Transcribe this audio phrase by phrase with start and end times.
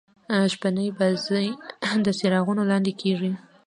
[0.53, 1.47] شپنۍ بازۍ
[2.05, 3.31] د څراغو لانديکیږي.